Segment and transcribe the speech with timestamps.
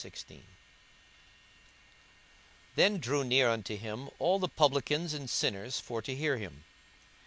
[0.01, 0.41] 42:015:001
[2.73, 6.63] Then drew near unto him all the publicans and sinners for to hear him.